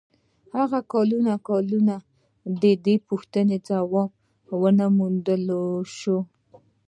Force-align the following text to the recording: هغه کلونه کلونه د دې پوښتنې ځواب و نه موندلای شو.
هغه 0.57 0.79
کلونه 0.93 1.33
کلونه 1.47 1.95
د 2.61 2.63
دې 2.85 2.95
پوښتنې 3.07 3.57
ځواب 3.67 4.09
و 4.59 4.63
نه 4.79 4.85
موندلای 4.97 5.83
شو. 5.97 6.17